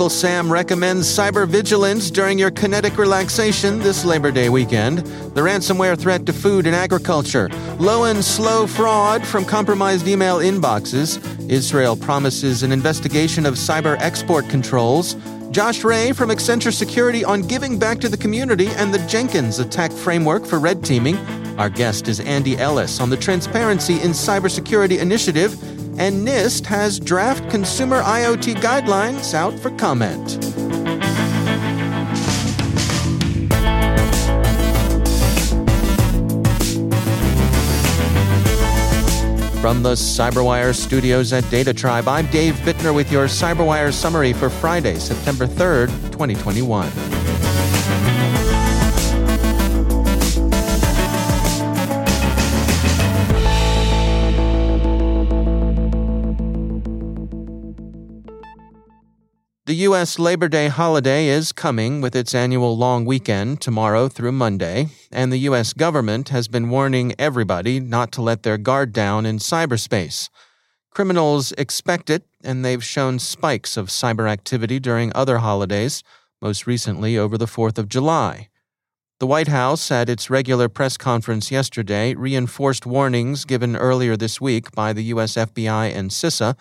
Uncle 0.00 0.08
Sam 0.08 0.50
recommends 0.50 1.06
cyber 1.06 1.46
vigilance 1.46 2.10
during 2.10 2.38
your 2.38 2.50
kinetic 2.50 2.96
relaxation 2.96 3.80
this 3.80 4.02
Labor 4.02 4.30
Day 4.30 4.48
weekend. 4.48 5.00
The 5.34 5.42
ransomware 5.42 6.00
threat 6.00 6.24
to 6.24 6.32
food 6.32 6.66
and 6.66 6.74
agriculture, 6.74 7.50
low 7.78 8.04
and 8.04 8.24
slow 8.24 8.66
fraud 8.66 9.26
from 9.26 9.44
compromised 9.44 10.08
email 10.08 10.38
inboxes. 10.38 11.20
Israel 11.50 11.96
promises 11.96 12.62
an 12.62 12.72
investigation 12.72 13.44
of 13.44 13.56
cyber 13.56 14.00
export 14.00 14.48
controls. 14.48 15.16
Josh 15.50 15.84
Ray 15.84 16.12
from 16.12 16.30
Accenture 16.30 16.72
Security 16.72 17.22
on 17.22 17.42
giving 17.42 17.78
back 17.78 18.00
to 18.00 18.08
the 18.08 18.16
community 18.16 18.68
and 18.68 18.94
the 18.94 19.06
Jenkins 19.06 19.58
attack 19.58 19.92
framework 19.92 20.46
for 20.46 20.58
red 20.58 20.82
teaming. 20.82 21.18
Our 21.58 21.68
guest 21.68 22.08
is 22.08 22.20
Andy 22.20 22.56
Ellis 22.56 23.00
on 23.00 23.10
the 23.10 23.18
Transparency 23.18 24.00
in 24.00 24.12
Cybersecurity 24.12 24.98
Initiative 24.98 25.69
and 26.00 26.26
NIST 26.26 26.64
has 26.64 26.98
draft 26.98 27.50
consumer 27.50 28.00
IoT 28.00 28.54
guidelines 28.54 29.34
out 29.34 29.52
for 29.60 29.70
comment. 29.72 30.42
From 39.60 39.82
the 39.82 39.92
CyberWire 39.92 40.74
studios 40.74 41.34
at 41.34 41.48
Data 41.50 41.74
Tribe, 41.74 42.08
I'm 42.08 42.26
Dave 42.28 42.54
Bittner 42.54 42.94
with 42.94 43.12
your 43.12 43.26
CyberWire 43.26 43.92
summary 43.92 44.32
for 44.32 44.48
Friday, 44.48 44.94
September 44.94 45.46
3rd, 45.46 45.88
2021. 46.12 47.09
The 59.70 59.86
U.S. 59.86 60.18
Labor 60.18 60.48
Day 60.48 60.66
holiday 60.66 61.28
is 61.28 61.52
coming 61.52 62.00
with 62.00 62.16
its 62.16 62.34
annual 62.34 62.76
long 62.76 63.04
weekend 63.04 63.60
tomorrow 63.60 64.08
through 64.08 64.32
Monday, 64.32 64.88
and 65.12 65.32
the 65.32 65.46
U.S. 65.46 65.72
government 65.72 66.30
has 66.30 66.48
been 66.48 66.70
warning 66.70 67.14
everybody 67.20 67.78
not 67.78 68.10
to 68.10 68.20
let 68.20 68.42
their 68.42 68.58
guard 68.58 68.92
down 68.92 69.24
in 69.24 69.38
cyberspace. 69.38 70.28
Criminals 70.90 71.52
expect 71.52 72.10
it, 72.10 72.24
and 72.42 72.64
they've 72.64 72.82
shown 72.82 73.20
spikes 73.20 73.76
of 73.76 73.90
cyber 73.90 74.28
activity 74.28 74.80
during 74.80 75.12
other 75.14 75.38
holidays, 75.38 76.02
most 76.42 76.66
recently 76.66 77.16
over 77.16 77.38
the 77.38 77.46
4th 77.46 77.78
of 77.78 77.88
July. 77.88 78.48
The 79.20 79.28
White 79.28 79.46
House, 79.46 79.92
at 79.92 80.08
its 80.08 80.28
regular 80.28 80.68
press 80.68 80.96
conference 80.96 81.52
yesterday, 81.52 82.14
reinforced 82.14 82.86
warnings 82.86 83.44
given 83.44 83.76
earlier 83.76 84.16
this 84.16 84.40
week 84.40 84.72
by 84.72 84.92
the 84.92 85.04
U.S. 85.04 85.34
FBI 85.34 85.94
and 85.94 86.10
CISA 86.10 86.56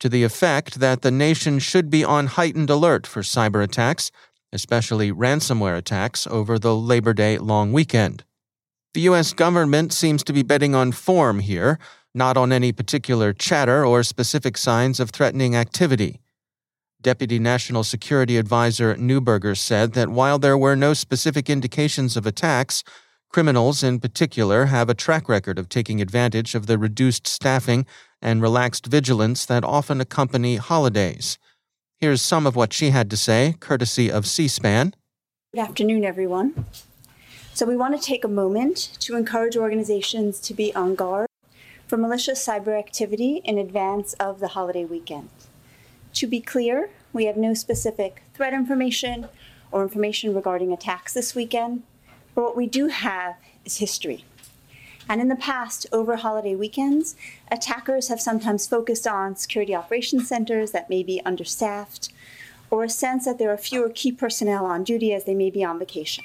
to 0.00 0.08
the 0.08 0.24
effect 0.24 0.80
that 0.80 1.02
the 1.02 1.10
nation 1.10 1.58
should 1.58 1.88
be 1.90 2.02
on 2.02 2.26
heightened 2.26 2.70
alert 2.70 3.06
for 3.06 3.22
cyber 3.22 3.62
attacks, 3.62 4.10
especially 4.52 5.12
ransomware 5.12 5.76
attacks, 5.76 6.26
over 6.26 6.58
the 6.58 6.74
Labor 6.74 7.12
Day 7.14 7.38
long 7.38 7.72
weekend. 7.72 8.24
The 8.94 9.02
U.S. 9.02 9.32
government 9.32 9.92
seems 9.92 10.24
to 10.24 10.32
be 10.32 10.42
betting 10.42 10.74
on 10.74 10.90
form 10.90 11.38
here, 11.38 11.78
not 12.12 12.36
on 12.36 12.50
any 12.50 12.72
particular 12.72 13.32
chatter 13.32 13.86
or 13.86 14.02
specific 14.02 14.56
signs 14.56 14.98
of 14.98 15.10
threatening 15.10 15.54
activity. 15.54 16.20
Deputy 17.00 17.38
National 17.38 17.84
Security 17.84 18.36
Advisor 18.36 18.94
Neuberger 18.96 19.56
said 19.56 19.92
that 19.92 20.08
while 20.08 20.38
there 20.38 20.58
were 20.58 20.76
no 20.76 20.92
specific 20.92 21.48
indications 21.48 22.16
of 22.16 22.26
attacks, 22.26 22.82
criminals 23.30 23.84
in 23.84 24.00
particular 24.00 24.66
have 24.66 24.90
a 24.90 24.94
track 24.94 25.28
record 25.28 25.58
of 25.58 25.68
taking 25.68 26.00
advantage 26.00 26.54
of 26.54 26.66
the 26.66 26.76
reduced 26.76 27.26
staffing 27.26 27.86
and 28.20 28.42
relaxed 28.42 28.86
vigilance 28.86 29.46
that 29.46 29.64
often 29.64 30.00
accompany 30.00 30.56
holidays. 30.56 31.38
Here's 31.96 32.20
some 32.20 32.46
of 32.46 32.56
what 32.56 32.72
she 32.72 32.90
had 32.90 33.08
to 33.10 33.16
say, 33.16 33.54
courtesy 33.60 34.10
of 34.10 34.26
C 34.26 34.48
SPAN. 34.48 34.94
Good 35.54 35.60
afternoon, 35.60 36.04
everyone. 36.04 36.66
So, 37.54 37.66
we 37.66 37.76
want 37.76 38.00
to 38.00 38.04
take 38.04 38.24
a 38.24 38.28
moment 38.28 38.96
to 39.00 39.16
encourage 39.16 39.56
organizations 39.56 40.40
to 40.40 40.54
be 40.54 40.74
on 40.74 40.94
guard 40.94 41.28
for 41.86 41.96
malicious 41.96 42.44
cyber 42.44 42.78
activity 42.78 43.42
in 43.44 43.58
advance 43.58 44.14
of 44.14 44.40
the 44.40 44.48
holiday 44.48 44.84
weekend. 44.84 45.28
To 46.14 46.26
be 46.26 46.40
clear, 46.40 46.90
we 47.12 47.26
have 47.26 47.36
no 47.36 47.54
specific 47.54 48.22
threat 48.34 48.54
information 48.54 49.28
or 49.72 49.82
information 49.82 50.34
regarding 50.34 50.72
attacks 50.72 51.12
this 51.12 51.34
weekend, 51.34 51.82
but 52.34 52.42
what 52.42 52.56
we 52.56 52.66
do 52.66 52.88
have 52.88 53.36
is 53.64 53.78
history. 53.78 54.24
And 55.08 55.20
in 55.20 55.28
the 55.28 55.36
past, 55.36 55.86
over 55.92 56.16
holiday 56.16 56.54
weekends, 56.54 57.16
attackers 57.50 58.08
have 58.08 58.20
sometimes 58.20 58.68
focused 58.68 59.06
on 59.06 59.34
security 59.34 59.74
operations 59.74 60.28
centers 60.28 60.70
that 60.70 60.88
may 60.88 61.02
be 61.02 61.20
understaffed, 61.24 62.12
or 62.70 62.84
a 62.84 62.88
sense 62.88 63.24
that 63.24 63.38
there 63.38 63.50
are 63.50 63.56
fewer 63.56 63.90
key 63.90 64.12
personnel 64.12 64.64
on 64.64 64.84
duty 64.84 65.12
as 65.12 65.24
they 65.24 65.34
may 65.34 65.50
be 65.50 65.64
on 65.64 65.80
vacation. 65.80 66.22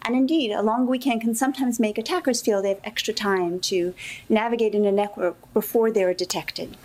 And 0.00 0.16
indeed, 0.16 0.52
a 0.52 0.62
long 0.62 0.86
weekend 0.86 1.20
can 1.20 1.34
sometimes 1.34 1.78
make 1.78 1.98
attackers 1.98 2.40
feel 2.40 2.62
they 2.62 2.70
have 2.70 2.80
extra 2.82 3.12
time 3.12 3.60
to 3.60 3.94
navigate 4.28 4.74
in 4.74 4.86
a 4.86 4.92
network 4.92 5.36
before 5.52 5.90
they're 5.90 6.14
detected. 6.14 6.78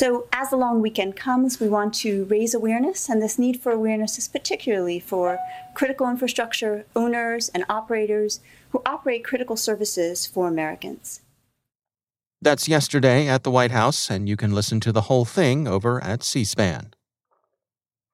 So, 0.00 0.24
as 0.32 0.48
the 0.48 0.56
long 0.56 0.80
weekend 0.80 1.14
comes, 1.14 1.60
we 1.60 1.68
want 1.68 1.92
to 1.96 2.24
raise 2.24 2.54
awareness, 2.54 3.10
and 3.10 3.20
this 3.20 3.38
need 3.38 3.60
for 3.60 3.70
awareness 3.70 4.16
is 4.16 4.28
particularly 4.28 4.98
for 4.98 5.38
critical 5.74 6.08
infrastructure 6.08 6.86
owners 6.96 7.50
and 7.50 7.66
operators 7.68 8.40
who 8.70 8.80
operate 8.86 9.26
critical 9.26 9.58
services 9.58 10.26
for 10.26 10.48
Americans. 10.48 11.20
That's 12.40 12.66
yesterday 12.66 13.28
at 13.28 13.42
the 13.42 13.50
White 13.50 13.72
House, 13.72 14.08
and 14.10 14.26
you 14.26 14.38
can 14.38 14.54
listen 14.54 14.80
to 14.80 14.90
the 14.90 15.02
whole 15.02 15.26
thing 15.26 15.68
over 15.68 16.02
at 16.02 16.22
C 16.22 16.44
SPAN. 16.44 16.94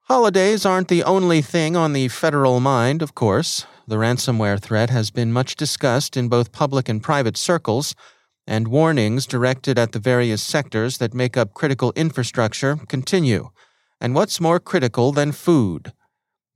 Holidays 0.08 0.66
aren't 0.66 0.88
the 0.88 1.04
only 1.04 1.40
thing 1.40 1.76
on 1.76 1.92
the 1.92 2.08
federal 2.08 2.58
mind, 2.58 3.00
of 3.00 3.14
course. 3.14 3.64
The 3.86 3.94
ransomware 3.94 4.58
threat 4.58 4.90
has 4.90 5.12
been 5.12 5.32
much 5.32 5.54
discussed 5.54 6.16
in 6.16 6.28
both 6.28 6.50
public 6.50 6.88
and 6.88 7.00
private 7.00 7.36
circles, 7.36 7.94
and 8.46 8.68
warnings 8.68 9.26
directed 9.26 9.78
at 9.78 9.92
the 9.92 9.98
various 9.98 10.42
sectors 10.42 10.98
that 10.98 11.14
make 11.14 11.36
up 11.36 11.54
critical 11.54 11.92
infrastructure 11.96 12.76
continue. 12.88 13.50
And 14.00 14.14
what's 14.14 14.40
more 14.40 14.60
critical 14.60 15.12
than 15.12 15.32
food? 15.32 15.92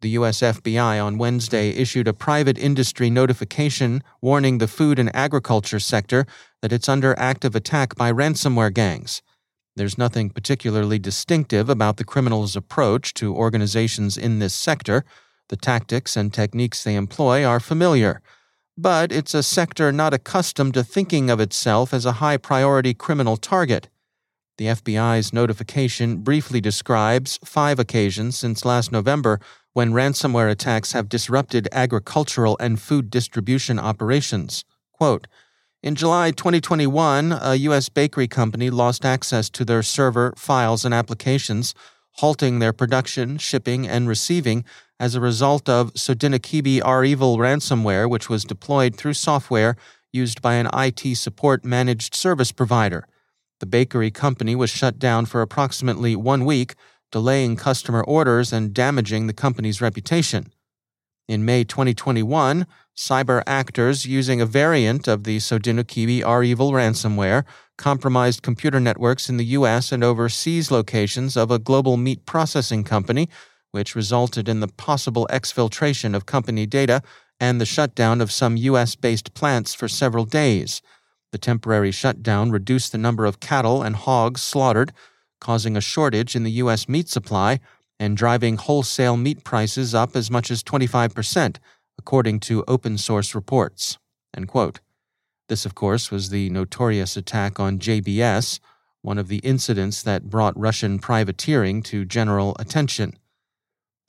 The 0.02 0.10
U.S. 0.10 0.40
FBI 0.40 1.04
on 1.04 1.18
Wednesday 1.18 1.70
issued 1.70 2.08
a 2.08 2.14
private 2.14 2.56
industry 2.56 3.10
notification 3.10 4.02
warning 4.22 4.58
the 4.58 4.68
food 4.68 4.98
and 4.98 5.14
agriculture 5.14 5.80
sector 5.80 6.26
that 6.62 6.72
it's 6.72 6.88
under 6.88 7.18
active 7.18 7.54
attack 7.54 7.96
by 7.96 8.10
ransomware 8.10 8.72
gangs. 8.72 9.20
There's 9.76 9.98
nothing 9.98 10.30
particularly 10.30 10.98
distinctive 10.98 11.68
about 11.68 11.96
the 11.96 12.04
criminals' 12.04 12.56
approach 12.56 13.12
to 13.14 13.34
organizations 13.34 14.16
in 14.16 14.38
this 14.38 14.54
sector. 14.54 15.04
The 15.48 15.56
tactics 15.56 16.16
and 16.16 16.32
techniques 16.32 16.82
they 16.82 16.94
employ 16.94 17.44
are 17.44 17.60
familiar. 17.60 18.22
But 18.76 19.12
it's 19.12 19.34
a 19.34 19.42
sector 19.42 19.92
not 19.92 20.14
accustomed 20.14 20.74
to 20.74 20.84
thinking 20.84 21.30
of 21.30 21.40
itself 21.40 21.92
as 21.92 22.06
a 22.06 22.12
high 22.12 22.36
priority 22.36 22.94
criminal 22.94 23.36
target. 23.36 23.88
The 24.58 24.66
FBI's 24.66 25.32
notification 25.32 26.18
briefly 26.18 26.60
describes 26.60 27.38
five 27.44 27.78
occasions 27.78 28.36
since 28.36 28.64
last 28.64 28.92
November 28.92 29.40
when 29.72 29.92
ransomware 29.92 30.50
attacks 30.50 30.92
have 30.92 31.08
disrupted 31.08 31.68
agricultural 31.72 32.56
and 32.60 32.80
food 32.80 33.10
distribution 33.10 33.78
operations. 33.78 34.64
Quote, 34.92 35.26
in 35.82 35.94
July 35.94 36.30
2021, 36.30 37.32
a 37.32 37.54
U.S. 37.54 37.88
bakery 37.88 38.28
company 38.28 38.68
lost 38.68 39.06
access 39.06 39.48
to 39.48 39.64
their 39.64 39.82
server, 39.82 40.34
files, 40.36 40.84
and 40.84 40.92
applications, 40.92 41.74
halting 42.16 42.58
their 42.58 42.74
production, 42.74 43.38
shipping, 43.38 43.88
and 43.88 44.06
receiving 44.06 44.62
as 45.00 45.14
a 45.14 45.20
result 45.20 45.66
of 45.68 45.94
Sodinokibi 45.94 46.82
REvil 46.84 47.38
ransomware, 47.38 48.08
which 48.08 48.28
was 48.28 48.44
deployed 48.44 48.94
through 48.94 49.14
software 49.14 49.74
used 50.12 50.42
by 50.42 50.54
an 50.54 50.68
IT 50.74 51.16
support 51.16 51.64
managed 51.64 52.14
service 52.14 52.52
provider. 52.52 53.08
The 53.60 53.66
bakery 53.66 54.10
company 54.10 54.54
was 54.54 54.68
shut 54.68 54.98
down 54.98 55.24
for 55.24 55.40
approximately 55.40 56.14
one 56.14 56.44
week, 56.44 56.74
delaying 57.10 57.56
customer 57.56 58.02
orders 58.04 58.52
and 58.52 58.74
damaging 58.74 59.26
the 59.26 59.32
company's 59.32 59.80
reputation. 59.80 60.52
In 61.28 61.44
May 61.44 61.64
2021, 61.64 62.66
cyber 62.96 63.42
actors 63.46 64.04
using 64.04 64.40
a 64.40 64.46
variant 64.46 65.08
of 65.08 65.24
the 65.24 65.38
Sodinokibi 65.38 66.22
REvil 66.22 66.72
ransomware 66.72 67.44
compromised 67.78 68.42
computer 68.42 68.78
networks 68.78 69.30
in 69.30 69.38
the 69.38 69.44
U.S. 69.56 69.92
and 69.92 70.04
overseas 70.04 70.70
locations 70.70 71.36
of 71.36 71.50
a 71.50 71.58
global 71.58 71.96
meat 71.96 72.26
processing 72.26 72.84
company, 72.84 73.28
which 73.72 73.94
resulted 73.94 74.48
in 74.48 74.60
the 74.60 74.68
possible 74.68 75.28
exfiltration 75.30 76.14
of 76.14 76.26
company 76.26 76.66
data 76.66 77.02
and 77.38 77.60
the 77.60 77.66
shutdown 77.66 78.20
of 78.20 78.30
some 78.30 78.56
U.S. 78.56 78.94
based 78.94 79.32
plants 79.34 79.74
for 79.74 79.88
several 79.88 80.24
days. 80.24 80.82
The 81.32 81.38
temporary 81.38 81.90
shutdown 81.90 82.50
reduced 82.50 82.92
the 82.92 82.98
number 82.98 83.24
of 83.24 83.40
cattle 83.40 83.82
and 83.82 83.96
hogs 83.96 84.42
slaughtered, 84.42 84.92
causing 85.40 85.76
a 85.76 85.80
shortage 85.80 86.36
in 86.36 86.42
the 86.42 86.50
U.S. 86.52 86.88
meat 86.88 87.08
supply 87.08 87.60
and 87.98 88.16
driving 88.16 88.56
wholesale 88.56 89.16
meat 89.16 89.44
prices 89.44 89.94
up 89.94 90.16
as 90.16 90.30
much 90.30 90.50
as 90.50 90.62
25%, 90.62 91.56
according 91.98 92.40
to 92.40 92.64
open 92.66 92.98
source 92.98 93.34
reports. 93.34 93.98
This, 95.48 95.66
of 95.66 95.74
course, 95.74 96.10
was 96.10 96.30
the 96.30 96.48
notorious 96.50 97.16
attack 97.16 97.58
on 97.58 97.78
JBS, 97.78 98.60
one 99.02 99.18
of 99.18 99.28
the 99.28 99.38
incidents 99.38 100.02
that 100.02 100.30
brought 100.30 100.58
Russian 100.58 100.98
privateering 100.98 101.82
to 101.84 102.04
general 102.04 102.56
attention. 102.58 103.14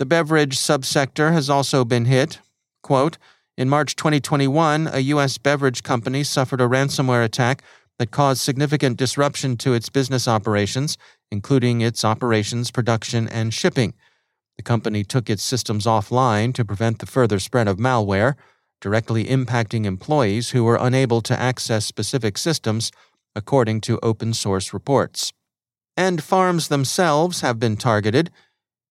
The 0.01 0.06
beverage 0.07 0.57
subsector 0.57 1.31
has 1.31 1.48
also 1.48 1.86
been 1.86 2.06
hit. 2.06 2.39
Quote, 2.81 3.19
in 3.56 3.69
March 3.69 3.95
2021, 3.95 4.88
a 4.88 4.98
U.S. 4.98 5.38
beverage 5.38 5.83
company 5.83 6.24
suffered 6.24 6.59
a 6.59 6.68
ransomware 6.68 7.24
attack 7.24 7.62
that 8.00 8.09
caused 8.09 8.42
significant 8.42 8.98
disruption 8.98 9.57
to 9.57 9.75
its 9.75 9.89
business 9.89 10.27
operations, 10.27 10.98
including 11.31 11.81
its 11.81 12.03
operations, 12.03 12.71
production, 12.71 13.27
and 13.27 13.53
shipping. 13.53 13.94
The 14.57 14.63
company 14.63 15.03
took 15.03 15.30
its 15.30 15.44
systems 15.44 15.86
offline 15.86 16.56
to 16.56 16.65
prevent 16.65 16.98
the 16.98 17.06
further 17.06 17.38
spread 17.38 17.68
of 17.68 17.77
malware, 17.77 18.33
directly 18.80 19.25
impacting 19.25 19.86
employees 19.86 20.50
who 20.50 20.63
were 20.63 20.80
unable 20.81 21.21
to 21.21 21.39
access 21.39 21.86
specific 21.86 22.39
systems, 22.39 22.92
according 23.36 23.81
to 23.81 24.00
open 24.01 24.33
source 24.33 24.74
reports. 24.74 25.31
And 25.95 26.24
farms 26.24 26.69
themselves 26.69 27.42
have 27.42 27.59
been 27.59 27.77
targeted. 27.77 28.31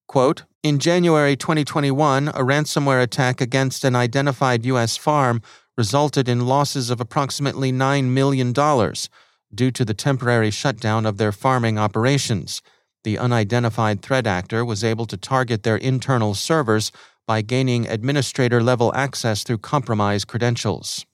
Quote, 0.07 0.45
in 0.62 0.79
January 0.79 1.37
2021, 1.37 2.29
a 2.29 2.33
ransomware 2.33 3.03
attack 3.03 3.41
against 3.41 3.83
an 3.85 3.97
identified 3.97 4.67
U.S. 4.67 4.97
farm 4.97 5.41
resulted 5.79 6.29
in 6.29 6.47
losses 6.47 6.91
of 6.91 7.01
approximately 7.01 7.73
$9 7.73 8.05
million 8.05 8.53
due 8.53 9.71
to 9.71 9.85
the 9.85 9.95
temporary 9.95 10.51
shutdown 10.51 11.07
of 11.07 11.17
their 11.17 11.33
farming 11.33 11.79
operations. 11.79 12.61
The 13.05 13.17
unidentified 13.17 14.03
threat 14.03 14.27
actor 14.27 14.62
was 14.62 14.85
able 14.85 15.07
to 15.07 15.17
target 15.17 15.62
their 15.62 15.79
internal 15.79 16.35
servers 16.35 16.93
by 17.27 17.41
gaining 17.41 17.89
administrator 17.89 18.62
level 18.62 18.93
access 18.95 19.43
through 19.43 19.59
compromised 19.59 20.27
credentials. 20.29 21.07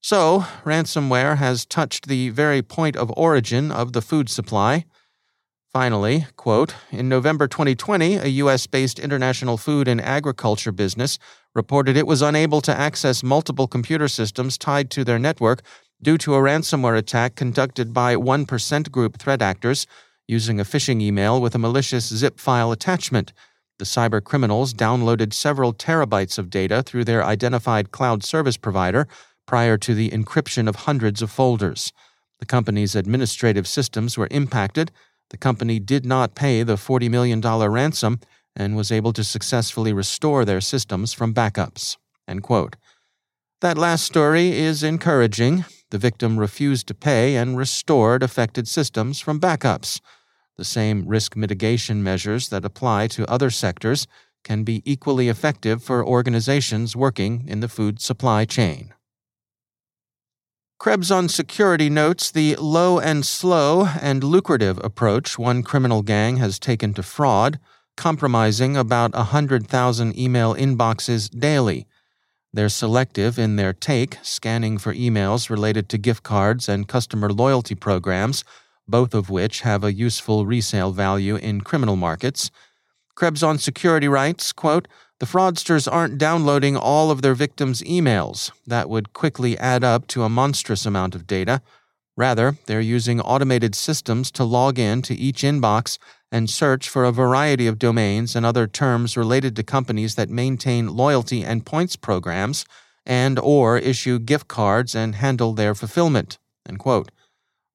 So, 0.00 0.46
ransomware 0.64 1.36
has 1.36 1.66
touched 1.66 2.08
the 2.08 2.30
very 2.30 2.62
point 2.62 2.96
of 2.96 3.12
origin 3.14 3.70
of 3.70 3.92
the 3.92 4.00
food 4.00 4.30
supply. 4.30 4.86
Finally, 5.72 6.26
quote, 6.34 6.74
in 6.90 7.08
November 7.08 7.46
2020, 7.46 8.16
a 8.16 8.26
U.S. 8.26 8.66
based 8.66 8.98
international 8.98 9.56
food 9.56 9.86
and 9.86 10.00
agriculture 10.00 10.72
business 10.72 11.16
reported 11.54 11.96
it 11.96 12.08
was 12.08 12.22
unable 12.22 12.60
to 12.60 12.76
access 12.76 13.22
multiple 13.22 13.68
computer 13.68 14.08
systems 14.08 14.58
tied 14.58 14.90
to 14.90 15.04
their 15.04 15.18
network 15.18 15.62
due 16.02 16.18
to 16.18 16.34
a 16.34 16.40
ransomware 16.40 16.98
attack 16.98 17.36
conducted 17.36 17.92
by 17.92 18.16
1% 18.16 18.90
group 18.90 19.16
threat 19.20 19.40
actors 19.40 19.86
using 20.26 20.58
a 20.58 20.64
phishing 20.64 21.00
email 21.00 21.40
with 21.40 21.54
a 21.54 21.58
malicious 21.58 22.08
zip 22.08 22.40
file 22.40 22.72
attachment. 22.72 23.32
The 23.78 23.84
cyber 23.84 24.22
criminals 24.22 24.74
downloaded 24.74 25.32
several 25.32 25.72
terabytes 25.72 26.36
of 26.36 26.50
data 26.50 26.82
through 26.82 27.04
their 27.04 27.22
identified 27.22 27.92
cloud 27.92 28.24
service 28.24 28.56
provider 28.56 29.06
prior 29.46 29.78
to 29.78 29.94
the 29.94 30.10
encryption 30.10 30.68
of 30.68 30.74
hundreds 30.74 31.22
of 31.22 31.30
folders. 31.30 31.92
The 32.40 32.46
company's 32.46 32.96
administrative 32.96 33.68
systems 33.68 34.18
were 34.18 34.28
impacted 34.32 34.90
the 35.30 35.36
company 35.36 35.78
did 35.78 36.04
not 36.04 36.34
pay 36.34 36.62
the 36.62 36.74
$40 36.76 37.10
million 37.10 37.40
ransom 37.40 38.20
and 38.54 38.76
was 38.76 38.92
able 38.92 39.12
to 39.12 39.24
successfully 39.24 39.92
restore 39.92 40.44
their 40.44 40.60
systems 40.60 41.12
from 41.12 41.32
backups. 41.32 41.96
That 43.60 43.78
last 43.78 44.04
story 44.04 44.50
is 44.52 44.82
encouraging. 44.82 45.64
The 45.90 45.98
victim 45.98 46.38
refused 46.38 46.86
to 46.88 46.94
pay 46.94 47.36
and 47.36 47.56
restored 47.56 48.22
affected 48.22 48.68
systems 48.68 49.20
from 49.20 49.40
backups. 49.40 50.00
The 50.56 50.64
same 50.64 51.06
risk 51.06 51.36
mitigation 51.36 52.02
measures 52.02 52.48
that 52.48 52.64
apply 52.64 53.08
to 53.08 53.30
other 53.30 53.50
sectors 53.50 54.06
can 54.44 54.64
be 54.64 54.82
equally 54.84 55.28
effective 55.28 55.82
for 55.82 56.04
organizations 56.04 56.96
working 56.96 57.44
in 57.46 57.60
the 57.60 57.68
food 57.68 58.00
supply 58.00 58.44
chain. 58.44 58.94
Krebs 60.80 61.10
on 61.10 61.28
Security 61.28 61.90
notes 61.90 62.30
the 62.30 62.56
low 62.56 62.98
and 62.98 63.26
slow 63.26 63.84
and 64.00 64.24
lucrative 64.24 64.80
approach 64.82 65.38
one 65.38 65.62
criminal 65.62 66.00
gang 66.00 66.38
has 66.38 66.58
taken 66.58 66.94
to 66.94 67.02
fraud, 67.02 67.60
compromising 67.98 68.78
about 68.78 69.12
100,000 69.12 70.18
email 70.18 70.54
inboxes 70.54 71.28
daily. 71.38 71.86
They're 72.54 72.70
selective 72.70 73.38
in 73.38 73.56
their 73.56 73.74
take, 73.74 74.16
scanning 74.22 74.78
for 74.78 74.94
emails 74.94 75.50
related 75.50 75.90
to 75.90 75.98
gift 75.98 76.22
cards 76.22 76.66
and 76.66 76.88
customer 76.88 77.30
loyalty 77.30 77.74
programs, 77.74 78.42
both 78.88 79.12
of 79.12 79.28
which 79.28 79.60
have 79.60 79.84
a 79.84 79.92
useful 79.92 80.46
resale 80.46 80.92
value 80.92 81.36
in 81.36 81.60
criminal 81.60 81.96
markets. 81.96 82.50
Krebs 83.14 83.42
on 83.42 83.58
Security 83.58 84.08
writes, 84.08 84.50
quote, 84.50 84.88
the 85.20 85.26
fraudsters 85.26 85.86
aren't 85.90 86.16
downloading 86.16 86.78
all 86.78 87.10
of 87.10 87.20
their 87.20 87.34
victims' 87.34 87.82
emails. 87.82 88.50
That 88.66 88.88
would 88.88 89.12
quickly 89.12 89.56
add 89.58 89.84
up 89.84 90.06
to 90.08 90.22
a 90.22 90.30
monstrous 90.30 90.86
amount 90.86 91.14
of 91.14 91.26
data. 91.26 91.60
Rather, 92.16 92.56
they're 92.66 92.80
using 92.80 93.20
automated 93.20 93.74
systems 93.74 94.30
to 94.32 94.44
log 94.44 94.78
in 94.78 95.02
to 95.02 95.14
each 95.14 95.42
inbox 95.42 95.98
and 96.32 96.48
search 96.48 96.88
for 96.88 97.04
a 97.04 97.12
variety 97.12 97.66
of 97.66 97.78
domains 97.78 98.34
and 98.34 98.46
other 98.46 98.66
terms 98.66 99.14
related 99.16 99.54
to 99.56 99.62
companies 99.62 100.14
that 100.14 100.30
maintain 100.30 100.88
loyalty 100.88 101.44
and 101.44 101.66
points 101.66 101.96
programs 101.96 102.64
and 103.04 103.38
or 103.38 103.76
issue 103.76 104.18
gift 104.18 104.48
cards 104.48 104.94
and 104.94 105.16
handle 105.16 105.52
their 105.52 105.74
fulfillment. 105.74 106.38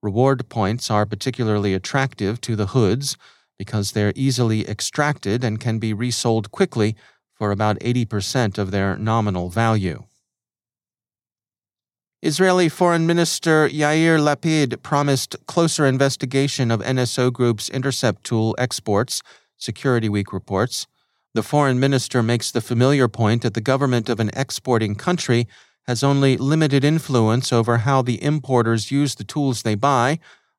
Reward 0.01 0.49
points 0.49 0.89
are 0.89 1.05
particularly 1.05 1.73
attractive 1.75 2.41
to 2.41 2.55
the 2.55 2.67
hoods 2.67 3.17
because 3.59 3.91
they're 3.91 4.13
easily 4.15 4.67
extracted 4.67 5.43
and 5.43 5.59
can 5.59 5.79
be 5.79 5.93
resold 5.93 6.51
quickly 6.51 6.95
for 7.35 7.51
about 7.51 7.79
80% 7.79 8.57
of 8.57 8.71
their 8.71 8.97
nominal 8.97 9.49
value. 9.49 10.03
Israeli 12.21 12.69
Foreign 12.69 13.05
Minister 13.05 13.69
Yair 13.69 14.17
Lapid 14.17 14.81
promised 14.81 15.35
closer 15.45 15.85
investigation 15.85 16.71
of 16.71 16.79
NSO 16.81 17.31
Group's 17.31 17.69
intercept 17.69 18.23
tool 18.23 18.55
exports, 18.57 19.21
Security 19.57 20.09
Week 20.09 20.33
reports. 20.33 20.87
The 21.35 21.43
foreign 21.43 21.79
minister 21.79 22.23
makes 22.23 22.49
the 22.49 22.61
familiar 22.61 23.07
point 23.07 23.41
that 23.43 23.53
the 23.53 23.61
government 23.61 24.09
of 24.09 24.19
an 24.19 24.31
exporting 24.33 24.95
country 24.95 25.47
has 25.85 26.03
only 26.03 26.37
limited 26.37 26.83
influence 26.83 27.53
over 27.53 27.79
how 27.79 28.01
the 28.01 28.23
importers 28.23 28.89
use 28.89 29.15
the 29.15 29.23
tools 29.23 29.61
they 29.61 29.75
buy, 29.75 30.17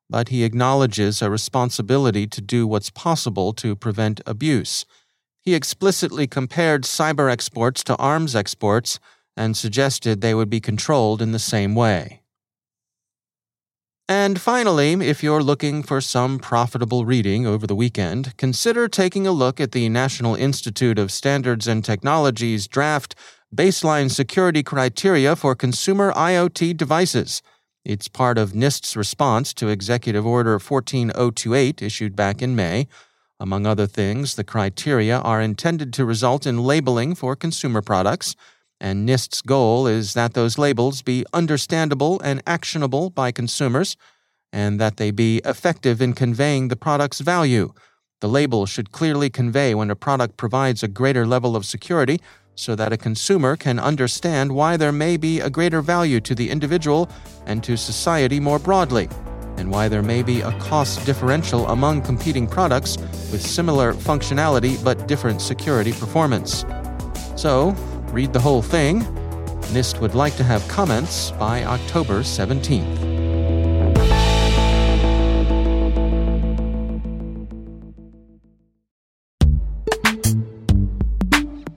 but 0.09 0.29
he 0.29 0.43
acknowledges 0.43 1.21
a 1.21 1.29
responsibility 1.29 2.27
to 2.27 2.39
do 2.39 2.65
what's 2.65 2.91
possible 2.91 3.51
to 3.53 3.75
prevent 3.75 4.21
abuse. 4.25 4.85
He 5.47 5.55
explicitly 5.55 6.27
compared 6.27 6.83
cyber 6.83 7.31
exports 7.31 7.81
to 7.85 7.95
arms 7.95 8.35
exports 8.35 8.99
and 9.37 9.55
suggested 9.55 10.19
they 10.19 10.33
would 10.33 10.49
be 10.49 10.59
controlled 10.59 11.21
in 11.21 11.31
the 11.31 11.39
same 11.39 11.73
way. 11.73 12.21
And 14.09 14.41
finally, 14.41 14.91
if 14.95 15.23
you're 15.23 15.41
looking 15.41 15.83
for 15.83 16.01
some 16.01 16.37
profitable 16.37 17.05
reading 17.05 17.47
over 17.47 17.65
the 17.65 17.77
weekend, 17.77 18.35
consider 18.35 18.89
taking 18.89 19.25
a 19.25 19.31
look 19.31 19.61
at 19.61 19.71
the 19.71 19.87
National 19.87 20.35
Institute 20.35 20.99
of 20.99 21.13
Standards 21.13 21.65
and 21.65 21.81
Technology's 21.81 22.67
draft 22.67 23.15
Baseline 23.55 24.11
Security 24.11 24.63
Criteria 24.63 25.33
for 25.33 25.55
Consumer 25.55 26.11
IoT 26.11 26.75
Devices. 26.75 27.41
It's 27.85 28.09
part 28.09 28.37
of 28.37 28.51
NIST's 28.51 28.97
response 28.97 29.53
to 29.53 29.69
Executive 29.69 30.25
Order 30.25 30.59
14028 30.59 31.81
issued 31.81 32.17
back 32.17 32.41
in 32.41 32.53
May 32.53 32.89
among 33.39 33.65
other 33.65 33.87
things, 33.87 34.35
the 34.35 34.43
criteria 34.43 35.19
are 35.19 35.41
intended 35.41 35.93
to 35.93 36.05
result 36.05 36.45
in 36.45 36.63
labeling 36.63 37.15
for 37.15 37.35
consumer 37.35 37.81
products, 37.81 38.35
and 38.79 39.05
NIST's 39.05 39.41
goal 39.41 39.87
is 39.87 40.13
that 40.13 40.33
those 40.33 40.57
labels 40.57 41.01
be 41.01 41.25
understandable 41.33 42.19
and 42.21 42.41
actionable 42.45 43.09
by 43.09 43.31
consumers, 43.31 43.95
and 44.51 44.79
that 44.79 44.97
they 44.97 45.11
be 45.11 45.41
effective 45.45 46.01
in 46.01 46.13
conveying 46.13 46.67
the 46.67 46.75
product's 46.75 47.19
value. 47.19 47.73
The 48.21 48.29
label 48.29 48.65
should 48.65 48.91
clearly 48.91 49.29
convey 49.29 49.75
when 49.75 49.91
a 49.91 49.95
product 49.95 50.37
provides 50.37 50.81
a 50.81 50.87
greater 50.87 51.27
level 51.27 51.55
of 51.55 51.65
security 51.65 52.19
so 52.55 52.75
that 52.75 52.91
a 52.91 52.97
consumer 52.97 53.55
can 53.55 53.77
understand 53.77 54.51
why 54.51 54.77
there 54.77 54.91
may 54.91 55.15
be 55.15 55.39
a 55.39 55.49
greater 55.49 55.81
value 55.81 56.19
to 56.21 56.33
the 56.33 56.49
individual 56.49 57.07
and 57.45 57.63
to 57.63 57.77
society 57.77 58.39
more 58.39 58.57
broadly, 58.57 59.07
and 59.57 59.71
why 59.71 59.87
there 59.87 60.03
may 60.03 60.23
be 60.23 60.41
a 60.41 60.51
cost 60.59 61.05
differential 61.05 61.67
among 61.67 62.01
competing 62.01 62.47
products 62.47 62.97
with 63.31 63.41
similar 63.41 63.93
functionality 63.93 64.81
but 64.83 65.07
different 65.07 65.41
security 65.41 65.91
performance. 65.91 66.65
So, 67.35 67.75
read 68.11 68.33
the 68.33 68.39
whole 68.39 68.61
thing. 68.61 69.01
NIST 69.73 69.99
would 69.99 70.15
like 70.15 70.35
to 70.37 70.43
have 70.43 70.65
comments 70.67 71.31
by 71.31 71.63
October 71.63 72.21
17th. 72.21 73.16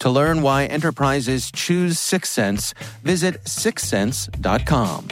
To 0.00 0.10
learn 0.10 0.42
why 0.42 0.66
enterprises 0.66 1.50
choose 1.50 1.98
Syxsense, 1.98 2.72
visit 3.02 3.42
syxsense.com. 3.44 5.08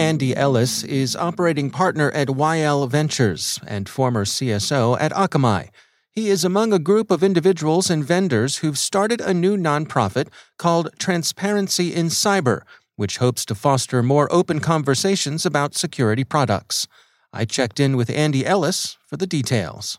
Andy 0.00 0.34
Ellis 0.34 0.84
is 0.84 1.14
operating 1.14 1.70
partner 1.70 2.10
at 2.12 2.28
YL 2.28 2.88
Ventures 2.88 3.60
and 3.66 3.88
former 3.88 4.24
CSO 4.24 4.96
at 4.98 5.12
Akamai. 5.12 5.68
He 6.10 6.30
is 6.30 6.44
among 6.44 6.72
a 6.72 6.78
group 6.78 7.10
of 7.10 7.22
individuals 7.22 7.90
and 7.90 8.02
vendors 8.02 8.58
who've 8.58 8.78
started 8.78 9.20
a 9.20 9.34
new 9.34 9.56
nonprofit 9.56 10.28
called 10.56 10.88
Transparency 10.98 11.94
in 11.94 12.06
Cyber, 12.06 12.62
which 12.98 13.18
hopes 13.18 13.44
to 13.46 13.54
foster 13.54 14.02
more 14.02 14.26
open 14.32 14.58
conversations 14.58 15.46
about 15.46 15.76
security 15.76 16.24
products. 16.24 16.88
I 17.32 17.44
checked 17.44 17.78
in 17.78 17.96
with 17.96 18.10
Andy 18.10 18.44
Ellis 18.44 18.98
for 19.06 19.16
the 19.16 19.26
details. 19.26 19.98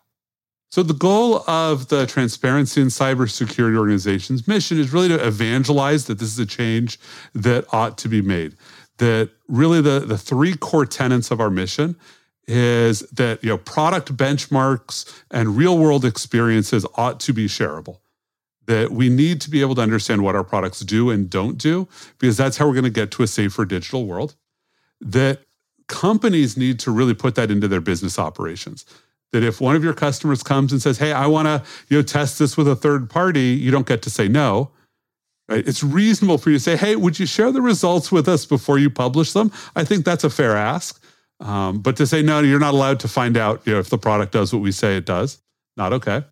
So, 0.71 0.83
the 0.83 0.93
goal 0.93 1.49
of 1.49 1.87
the 1.87 2.05
Transparency 2.05 2.81
in 2.81 2.87
Cybersecurity 2.87 3.77
Organization's 3.77 4.47
mission 4.47 4.77
is 4.77 4.93
really 4.93 5.07
to 5.07 5.27
evangelize 5.27 6.05
that 6.05 6.19
this 6.19 6.29
is 6.29 6.39
a 6.39 6.45
change 6.45 6.99
that 7.33 7.65
ought 7.73 7.97
to 7.99 8.09
be 8.09 8.21
made 8.21 8.55
that 8.99 9.31
really 9.47 9.81
the, 9.81 10.01
the 10.01 10.17
three 10.17 10.55
core 10.55 10.85
tenets 10.85 11.31
of 11.31 11.39
our 11.39 11.49
mission 11.49 11.95
is 12.47 12.99
that 13.11 13.43
you 13.43 13.49
know 13.49 13.57
product 13.57 14.15
benchmarks 14.15 15.23
and 15.31 15.57
real 15.57 15.77
world 15.77 16.05
experiences 16.05 16.85
ought 16.95 17.19
to 17.19 17.33
be 17.33 17.47
shareable 17.47 17.99
that 18.69 18.91
we 18.91 19.09
need 19.09 19.41
to 19.41 19.49
be 19.49 19.61
able 19.61 19.75
to 19.75 19.81
understand 19.81 20.23
what 20.23 20.35
our 20.35 20.43
products 20.43 20.81
do 20.81 21.09
and 21.09 21.29
don't 21.29 21.57
do 21.57 21.87
because 22.19 22.37
that's 22.37 22.57
how 22.57 22.67
we're 22.67 22.73
going 22.73 22.83
to 22.83 22.89
get 22.89 23.09
to 23.11 23.23
a 23.23 23.27
safer 23.27 23.65
digital 23.65 24.05
world 24.05 24.35
that 25.01 25.41
companies 25.87 26.55
need 26.55 26.79
to 26.79 26.91
really 26.91 27.15
put 27.15 27.33
that 27.33 27.49
into 27.49 27.67
their 27.67 27.81
business 27.81 28.19
operations 28.19 28.85
that 29.31 29.43
if 29.43 29.59
one 29.59 29.75
of 29.75 29.83
your 29.83 29.93
customers 29.93 30.43
comes 30.43 30.71
and 30.71 30.81
says 30.83 30.99
hey 30.99 31.11
i 31.11 31.25
want 31.25 31.47
to 31.47 31.63
you 31.89 31.97
know 31.97 32.03
test 32.03 32.37
this 32.37 32.55
with 32.55 32.67
a 32.67 32.75
third 32.75 33.09
party 33.09 33.47
you 33.47 33.71
don't 33.71 33.87
get 33.87 34.03
to 34.03 34.09
say 34.09 34.27
no 34.27 34.71
Right? 35.49 35.67
It's 35.67 35.83
reasonable 35.83 36.37
for 36.37 36.51
you 36.51 36.57
to 36.57 36.63
say, 36.63 36.77
hey, 36.77 36.95
would 36.95 37.17
you 37.17 37.25
share 37.25 37.51
the 37.51 37.61
results 37.61 38.11
with 38.11 38.27
us 38.27 38.45
before 38.45 38.77
you 38.77 38.91
publish 38.91 39.33
them? 39.33 39.51
I 39.75 39.83
think 39.83 40.05
that's 40.05 40.23
a 40.23 40.29
fair 40.29 40.55
ask. 40.55 41.03
Um, 41.39 41.79
but 41.79 41.97
to 41.97 42.05
say, 42.05 42.21
no, 42.21 42.39
you're 42.41 42.59
not 42.59 42.75
allowed 42.75 42.99
to 42.99 43.07
find 43.07 43.35
out 43.35 43.65
you 43.65 43.73
know, 43.73 43.79
if 43.79 43.89
the 43.89 43.97
product 43.97 44.31
does 44.31 44.53
what 44.53 44.61
we 44.61 44.71
say 44.71 44.95
it 44.95 45.05
does, 45.05 45.41
not 45.75 45.91
okay. 45.91 46.23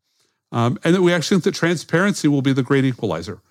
Um, 0.51 0.79
and 0.83 0.95
that 0.95 1.01
we 1.01 1.13
actually 1.13 1.35
think 1.35 1.43
that 1.45 1.55
transparency 1.55 2.27
will 2.27 2.41
be 2.41 2.53
the 2.53 2.63
great 2.63 2.85
equalizer. 2.85 3.41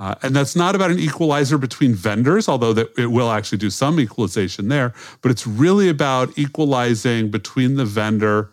Uh, 0.00 0.14
and 0.22 0.34
that's 0.34 0.54
not 0.54 0.74
about 0.74 0.90
an 0.90 0.98
equalizer 0.98 1.58
between 1.58 1.92
vendors, 1.94 2.48
although 2.48 2.72
that 2.72 2.88
it 2.96 3.08
will 3.08 3.30
actually 3.30 3.58
do 3.58 3.68
some 3.68 3.98
equalization 3.98 4.68
there, 4.68 4.94
but 5.22 5.30
it's 5.30 5.46
really 5.46 5.88
about 5.88 6.38
equalizing 6.38 7.30
between 7.30 7.74
the 7.74 7.84
vendor 7.84 8.50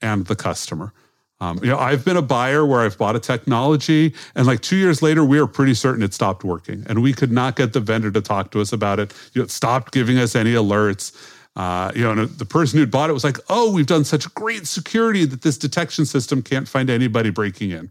and 0.00 0.26
the 0.26 0.36
customer. 0.36 0.92
Um, 1.40 1.58
you 1.62 1.68
know, 1.68 1.78
I've 1.78 2.04
been 2.04 2.16
a 2.16 2.22
buyer 2.22 2.64
where 2.64 2.82
I've 2.82 2.96
bought 2.96 3.16
a 3.16 3.20
technology, 3.20 4.14
and 4.36 4.46
like 4.46 4.60
two 4.60 4.76
years 4.76 5.02
later, 5.02 5.24
we 5.24 5.40
were 5.40 5.48
pretty 5.48 5.74
certain 5.74 6.02
it 6.02 6.14
stopped 6.14 6.44
working, 6.44 6.86
and 6.88 7.02
we 7.02 7.12
could 7.12 7.32
not 7.32 7.56
get 7.56 7.72
the 7.72 7.80
vendor 7.80 8.10
to 8.12 8.20
talk 8.20 8.52
to 8.52 8.60
us 8.60 8.72
about 8.72 9.00
it. 9.00 9.12
You 9.32 9.40
know, 9.40 9.44
it 9.44 9.50
stopped 9.50 9.92
giving 9.92 10.16
us 10.18 10.36
any 10.36 10.52
alerts. 10.52 11.12
Uh, 11.56 11.92
you 11.94 12.02
know, 12.02 12.26
the 12.26 12.44
person 12.44 12.78
who'd 12.78 12.90
bought 12.90 13.10
it 13.10 13.12
was 13.12 13.24
like, 13.24 13.38
"Oh, 13.48 13.72
we've 13.72 13.86
done 13.86 14.04
such 14.04 14.32
great 14.34 14.66
security 14.66 15.24
that 15.24 15.42
this 15.42 15.56
detection 15.56 16.04
system 16.04 16.42
can't 16.42 16.68
find 16.68 16.90
anybody 16.90 17.30
breaking 17.30 17.70
in." 17.70 17.90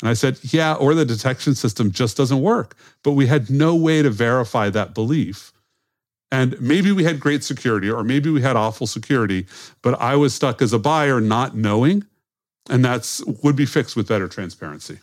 And 0.00 0.08
I 0.10 0.14
said, 0.14 0.38
"Yeah, 0.42 0.74
or 0.74 0.94
the 0.94 1.04
detection 1.04 1.54
system 1.54 1.92
just 1.92 2.16
doesn't 2.16 2.40
work." 2.40 2.76
But 3.02 3.12
we 3.12 3.26
had 3.26 3.50
no 3.50 3.74
way 3.74 4.02
to 4.02 4.10
verify 4.10 4.70
that 4.70 4.94
belief. 4.94 5.52
And 6.32 6.60
maybe 6.60 6.90
we 6.90 7.04
had 7.04 7.20
great 7.20 7.44
security, 7.44 7.88
or 7.88 8.02
maybe 8.02 8.28
we 8.30 8.42
had 8.42 8.56
awful 8.56 8.88
security, 8.88 9.46
but 9.82 10.00
I 10.00 10.16
was 10.16 10.34
stuck 10.34 10.60
as 10.60 10.72
a 10.72 10.80
buyer 10.80 11.20
not 11.20 11.56
knowing 11.56 12.04
and 12.68 12.84
that's 12.84 13.22
would 13.42 13.56
be 13.56 13.66
fixed 13.66 13.96
with 13.96 14.08
better 14.08 14.28
transparency. 14.28 14.98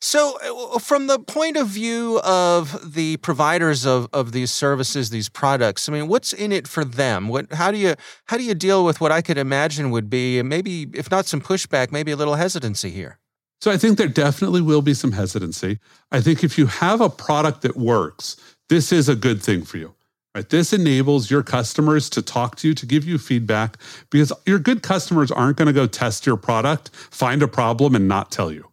So, 0.00 0.38
uh, 0.74 0.78
from 0.78 1.08
the 1.08 1.18
point 1.18 1.56
of 1.56 1.66
view 1.66 2.20
of 2.20 2.94
the 2.94 3.16
providers 3.16 3.84
of, 3.84 4.08
of 4.12 4.30
these 4.30 4.52
services, 4.52 5.10
these 5.10 5.28
products, 5.28 5.88
I 5.88 5.92
mean, 5.92 6.06
what's 6.06 6.32
in 6.32 6.52
it 6.52 6.68
for 6.68 6.84
them? 6.84 7.28
What, 7.28 7.52
how 7.52 7.72
do 7.72 7.78
you 7.78 7.94
how 8.26 8.36
do 8.36 8.44
you 8.44 8.54
deal 8.54 8.84
with 8.84 9.00
what 9.00 9.10
I 9.10 9.22
could 9.22 9.38
imagine 9.38 9.90
would 9.90 10.08
be 10.08 10.40
maybe, 10.42 10.88
if 10.94 11.10
not 11.10 11.26
some 11.26 11.40
pushback, 11.40 11.90
maybe 11.90 12.12
a 12.12 12.16
little 12.16 12.36
hesitancy 12.36 12.90
here? 12.90 13.18
So 13.60 13.72
I 13.72 13.76
think 13.76 13.98
there 13.98 14.06
definitely 14.06 14.60
will 14.60 14.82
be 14.82 14.94
some 14.94 15.12
hesitancy. 15.12 15.80
I 16.12 16.20
think 16.20 16.44
if 16.44 16.56
you 16.56 16.66
have 16.66 17.00
a 17.00 17.10
product 17.10 17.62
that 17.62 17.76
works, 17.76 18.36
this 18.68 18.92
is 18.92 19.08
a 19.08 19.16
good 19.16 19.42
thing 19.42 19.64
for 19.64 19.78
you. 19.78 19.94
Right? 20.32 20.48
This 20.48 20.72
enables 20.72 21.28
your 21.28 21.42
customers 21.42 22.08
to 22.10 22.22
talk 22.22 22.54
to 22.56 22.68
you, 22.68 22.74
to 22.74 22.86
give 22.86 23.04
you 23.04 23.18
feedback, 23.18 23.78
because 24.10 24.32
your 24.46 24.60
good 24.60 24.84
customers 24.84 25.32
aren't 25.32 25.56
going 25.56 25.66
to 25.66 25.72
go 25.72 25.88
test 25.88 26.24
your 26.24 26.36
product, 26.36 26.90
find 26.94 27.42
a 27.42 27.48
problem, 27.48 27.96
and 27.96 28.06
not 28.06 28.30
tell 28.30 28.52
you. 28.52 28.68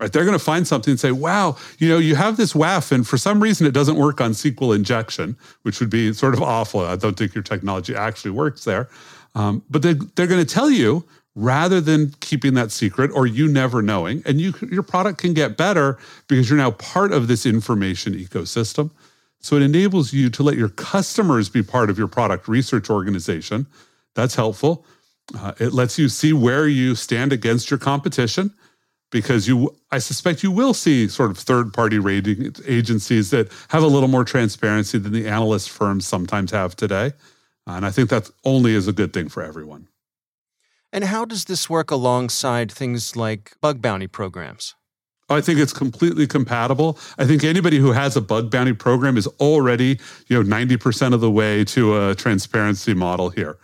Right? 0.00 0.10
They're 0.10 0.24
going 0.24 0.38
to 0.38 0.42
find 0.42 0.66
something 0.66 0.92
and 0.92 0.98
say, 0.98 1.12
wow, 1.12 1.56
you 1.78 1.88
know, 1.88 1.98
you 1.98 2.14
have 2.14 2.38
this 2.38 2.54
WAF, 2.54 2.90
and 2.90 3.06
for 3.06 3.18
some 3.18 3.42
reason 3.42 3.66
it 3.66 3.72
doesn't 3.72 3.96
work 3.96 4.20
on 4.20 4.30
SQL 4.30 4.74
injection, 4.74 5.36
which 5.62 5.78
would 5.78 5.90
be 5.90 6.14
sort 6.14 6.32
of 6.32 6.42
awful. 6.42 6.80
I 6.80 6.96
don't 6.96 7.18
think 7.18 7.34
your 7.34 7.44
technology 7.44 7.94
actually 7.94 8.30
works 8.30 8.64
there. 8.64 8.88
Um, 9.34 9.62
but 9.68 9.82
they, 9.82 9.92
they're 9.92 10.26
going 10.26 10.44
to 10.44 10.54
tell 10.54 10.70
you 10.70 11.04
rather 11.34 11.80
than 11.80 12.14
keeping 12.20 12.54
that 12.54 12.72
secret 12.72 13.10
or 13.14 13.26
you 13.26 13.46
never 13.46 13.82
knowing. 13.82 14.22
And 14.24 14.40
you, 14.40 14.54
your 14.70 14.82
product 14.82 15.18
can 15.18 15.34
get 15.34 15.58
better 15.58 15.98
because 16.28 16.48
you're 16.48 16.58
now 16.58 16.72
part 16.72 17.12
of 17.12 17.28
this 17.28 17.44
information 17.44 18.14
ecosystem. 18.14 18.90
So 19.40 19.56
it 19.56 19.62
enables 19.62 20.12
you 20.12 20.30
to 20.30 20.42
let 20.42 20.56
your 20.56 20.70
customers 20.70 21.48
be 21.48 21.62
part 21.62 21.90
of 21.90 21.98
your 21.98 22.08
product 22.08 22.48
research 22.48 22.88
organization. 22.90 23.66
That's 24.14 24.34
helpful. 24.34 24.84
Uh, 25.38 25.52
it 25.60 25.72
lets 25.72 25.98
you 25.98 26.08
see 26.08 26.32
where 26.32 26.66
you 26.66 26.94
stand 26.94 27.32
against 27.32 27.70
your 27.70 27.78
competition 27.78 28.52
because 29.10 29.48
you 29.48 29.74
I 29.90 29.98
suspect 29.98 30.42
you 30.42 30.50
will 30.50 30.74
see 30.74 31.08
sort 31.08 31.30
of 31.30 31.38
third 31.38 31.72
party 31.72 31.98
rating 31.98 32.54
agencies 32.66 33.30
that 33.30 33.50
have 33.68 33.82
a 33.82 33.86
little 33.86 34.08
more 34.08 34.24
transparency 34.24 34.98
than 34.98 35.12
the 35.12 35.26
analyst 35.28 35.70
firms 35.70 36.06
sometimes 36.06 36.50
have 36.52 36.76
today. 36.76 37.12
And 37.66 37.84
I 37.84 37.90
think 37.90 38.10
that 38.10 38.30
only 38.44 38.74
is 38.74 38.88
a 38.88 38.92
good 38.92 39.12
thing 39.12 39.28
for 39.28 39.42
everyone. 39.42 39.88
And 40.92 41.04
how 41.04 41.24
does 41.24 41.44
this 41.44 41.70
work 41.70 41.90
alongside 41.90 42.72
things 42.72 43.14
like 43.14 43.52
bug 43.60 43.80
bounty 43.80 44.08
programs? 44.08 44.74
I 45.28 45.40
think 45.40 45.60
it's 45.60 45.72
completely 45.72 46.26
compatible. 46.26 46.98
I 47.16 47.24
think 47.24 47.44
anybody 47.44 47.78
who 47.78 47.92
has 47.92 48.16
a 48.16 48.20
bug 48.20 48.50
bounty 48.50 48.72
program 48.72 49.16
is 49.16 49.28
already, 49.38 50.00
you 50.26 50.42
know, 50.42 50.42
90% 50.42 51.14
of 51.14 51.20
the 51.20 51.30
way 51.30 51.64
to 51.66 52.08
a 52.08 52.14
transparency 52.16 52.94
model 52.94 53.30
here. 53.30 53.56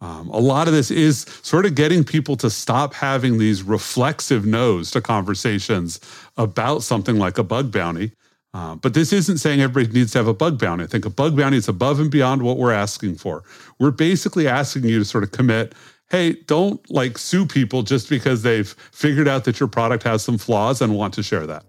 Um, 0.00 0.28
a 0.30 0.38
lot 0.38 0.66
of 0.66 0.72
this 0.72 0.90
is 0.90 1.26
sort 1.42 1.66
of 1.66 1.74
getting 1.74 2.04
people 2.04 2.36
to 2.38 2.48
stop 2.48 2.94
having 2.94 3.38
these 3.38 3.62
reflexive 3.62 4.46
no's 4.46 4.90
to 4.92 5.00
conversations 5.00 6.00
about 6.36 6.82
something 6.82 7.18
like 7.18 7.36
a 7.36 7.42
bug 7.42 7.70
bounty. 7.70 8.12
Uh, 8.52 8.74
but 8.74 8.94
this 8.94 9.12
isn't 9.12 9.38
saying 9.38 9.60
everybody 9.60 9.92
needs 9.92 10.12
to 10.12 10.18
have 10.18 10.26
a 10.26 10.34
bug 10.34 10.58
bounty. 10.58 10.84
I 10.84 10.86
think 10.86 11.04
a 11.04 11.10
bug 11.10 11.36
bounty 11.36 11.58
is 11.58 11.68
above 11.68 12.00
and 12.00 12.10
beyond 12.10 12.42
what 12.42 12.56
we're 12.56 12.72
asking 12.72 13.16
for. 13.16 13.44
We're 13.78 13.90
basically 13.90 14.48
asking 14.48 14.84
you 14.84 14.98
to 14.98 15.04
sort 15.04 15.22
of 15.22 15.32
commit 15.32 15.74
hey, 16.10 16.32
don't 16.46 16.80
like 16.90 17.16
sue 17.16 17.46
people 17.46 17.84
just 17.84 18.08
because 18.08 18.42
they've 18.42 18.74
figured 18.90 19.28
out 19.28 19.44
that 19.44 19.60
your 19.60 19.68
product 19.68 20.02
has 20.02 20.24
some 20.24 20.38
flaws 20.38 20.82
and 20.82 20.96
want 20.96 21.14
to 21.14 21.22
share 21.22 21.46
that. 21.46 21.64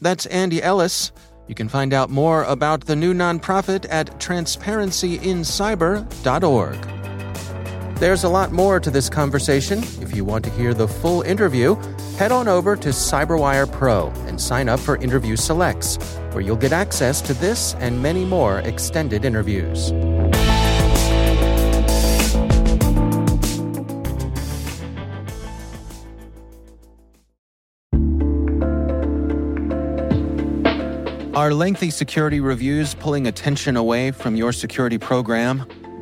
That's 0.00 0.26
Andy 0.26 0.60
Ellis. 0.60 1.12
You 1.46 1.54
can 1.54 1.68
find 1.68 1.94
out 1.94 2.10
more 2.10 2.42
about 2.42 2.86
the 2.86 2.96
new 2.96 3.14
nonprofit 3.14 3.86
at 3.88 4.18
transparencyincyber.org. 4.18 6.95
There's 7.98 8.24
a 8.24 8.28
lot 8.28 8.52
more 8.52 8.78
to 8.78 8.90
this 8.90 9.08
conversation. 9.08 9.78
If 10.02 10.14
you 10.14 10.22
want 10.22 10.44
to 10.44 10.50
hear 10.50 10.74
the 10.74 10.86
full 10.86 11.22
interview, 11.22 11.76
head 12.18 12.30
on 12.30 12.46
over 12.46 12.76
to 12.76 12.90
CyberWire 12.90 13.72
Pro 13.72 14.08
and 14.26 14.38
sign 14.38 14.68
up 14.68 14.80
for 14.80 14.98
Interview 14.98 15.34
Selects, 15.34 15.96
where 16.32 16.42
you'll 16.42 16.56
get 16.56 16.72
access 16.72 17.22
to 17.22 17.32
this 17.32 17.72
and 17.76 18.02
many 18.02 18.26
more 18.26 18.58
extended 18.58 19.24
interviews. 19.24 19.92
Are 31.34 31.54
lengthy 31.54 31.88
security 31.90 32.40
reviews 32.40 32.94
pulling 32.94 33.26
attention 33.26 33.74
away 33.74 34.10
from 34.10 34.36
your 34.36 34.52
security 34.52 34.98
program? 34.98 35.66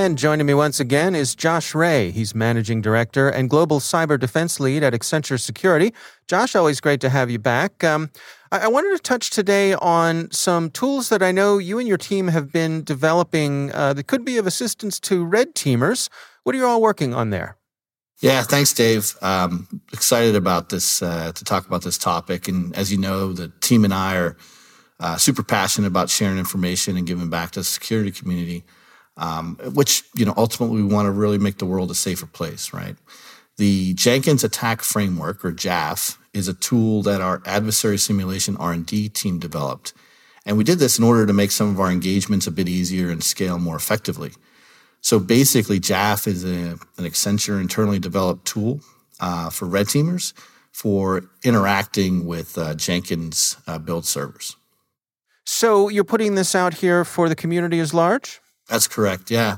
And 0.00 0.16
joining 0.16 0.46
me 0.46 0.54
once 0.54 0.80
again 0.80 1.14
is 1.14 1.34
Josh 1.34 1.74
Ray. 1.74 2.10
He's 2.10 2.34
Managing 2.34 2.80
Director 2.80 3.28
and 3.28 3.50
Global 3.50 3.80
Cyber 3.80 4.18
Defense 4.18 4.58
Lead 4.58 4.82
at 4.82 4.94
Accenture 4.94 5.38
Security. 5.38 5.92
Josh, 6.26 6.56
always 6.56 6.80
great 6.80 7.02
to 7.02 7.10
have 7.10 7.30
you 7.30 7.38
back. 7.38 7.84
Um, 7.84 8.08
I-, 8.50 8.60
I 8.60 8.68
wanted 8.68 8.96
to 8.96 9.02
touch 9.02 9.28
today 9.28 9.74
on 9.74 10.30
some 10.30 10.70
tools 10.70 11.10
that 11.10 11.22
I 11.22 11.32
know 11.32 11.58
you 11.58 11.78
and 11.78 11.86
your 11.86 11.98
team 11.98 12.28
have 12.28 12.50
been 12.50 12.82
developing 12.82 13.72
uh, 13.74 13.92
that 13.92 14.06
could 14.06 14.24
be 14.24 14.38
of 14.38 14.46
assistance 14.46 15.00
to 15.00 15.22
red 15.22 15.54
teamers. 15.54 16.08
What 16.44 16.54
are 16.54 16.58
you 16.58 16.64
all 16.66 16.80
working 16.80 17.12
on 17.12 17.28
there? 17.28 17.58
Yeah, 18.20 18.42
thanks, 18.42 18.72
Dave. 18.72 19.14
Um, 19.20 19.68
excited 19.92 20.34
about 20.34 20.70
this 20.70 21.02
uh, 21.02 21.32
to 21.32 21.44
talk 21.44 21.66
about 21.66 21.82
this 21.82 21.98
topic. 21.98 22.48
And 22.48 22.74
as 22.74 22.90
you 22.90 22.96
know, 22.96 23.34
the 23.34 23.52
team 23.60 23.84
and 23.84 23.92
I 23.92 24.16
are 24.16 24.36
uh, 24.98 25.18
super 25.18 25.42
passionate 25.42 25.88
about 25.88 26.08
sharing 26.08 26.38
information 26.38 26.96
and 26.96 27.06
giving 27.06 27.28
back 27.28 27.50
to 27.50 27.60
the 27.60 27.64
security 27.64 28.10
community 28.10 28.64
um, 29.20 29.56
which 29.74 30.02
you 30.14 30.24
know 30.24 30.34
ultimately 30.36 30.82
we 30.82 30.92
want 30.94 31.06
to 31.06 31.12
really 31.12 31.38
make 31.38 31.58
the 31.58 31.66
world 31.66 31.90
a 31.90 31.94
safer 31.94 32.26
place, 32.26 32.72
right? 32.72 32.96
The 33.58 33.94
Jenkins 33.94 34.42
Attack 34.42 34.82
Framework, 34.82 35.44
or 35.44 35.52
JAF, 35.52 36.16
is 36.32 36.48
a 36.48 36.54
tool 36.54 37.02
that 37.02 37.20
our 37.20 37.42
adversary 37.44 37.98
simulation 37.98 38.56
R&D 38.56 39.10
team 39.10 39.38
developed, 39.38 39.92
and 40.46 40.56
we 40.56 40.64
did 40.64 40.78
this 40.78 40.98
in 40.98 41.04
order 41.04 41.26
to 41.26 41.32
make 41.32 41.50
some 41.50 41.68
of 41.68 41.78
our 41.78 41.90
engagements 41.90 42.46
a 42.46 42.50
bit 42.50 42.68
easier 42.68 43.10
and 43.10 43.22
scale 43.22 43.58
more 43.58 43.76
effectively. 43.76 44.32
So 45.02 45.18
basically, 45.18 45.78
JAF 45.78 46.26
is 46.26 46.44
a, 46.44 46.78
an 46.98 47.04
Accenture 47.04 47.60
internally 47.60 47.98
developed 47.98 48.46
tool 48.46 48.80
uh, 49.20 49.50
for 49.50 49.66
red 49.66 49.86
teamers 49.86 50.32
for 50.72 51.24
interacting 51.44 52.26
with 52.26 52.56
uh, 52.56 52.74
Jenkins 52.74 53.56
uh, 53.66 53.78
build 53.78 54.06
servers. 54.06 54.56
So 55.44 55.88
you're 55.88 56.04
putting 56.04 56.36
this 56.36 56.54
out 56.54 56.74
here 56.74 57.04
for 57.04 57.28
the 57.28 57.34
community 57.34 57.80
as 57.80 57.92
large? 57.92 58.40
That's 58.70 58.88
correct. 58.88 59.30
Yeah. 59.30 59.56